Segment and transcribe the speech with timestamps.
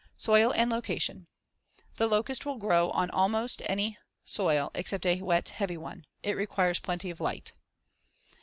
[0.17, 1.27] Soil and location:
[1.97, 6.07] The locust will grow on almost any soil except a wet, heavy one.
[6.23, 7.53] It requires plenty of light.